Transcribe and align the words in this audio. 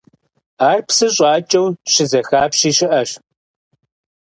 Ар 0.69 0.79
псы 0.87 1.07
щӀакӀэу 1.15 1.67
щызэхапщи 1.91 2.71
щыӀэщ. 2.77 3.09